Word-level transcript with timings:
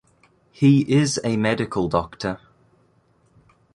He 0.51 0.81
is 0.91 1.19
a 1.23 1.37
medical 1.37 1.87
doctor. 1.87 2.39